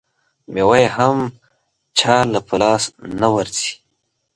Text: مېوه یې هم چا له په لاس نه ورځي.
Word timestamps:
مېوه 0.53 0.77
یې 0.81 0.87
هم 0.97 1.17
چا 1.97 2.15
له 2.33 2.39
په 2.47 2.55
لاس 2.61 2.83
نه 3.21 3.27
ورځي. 3.35 3.71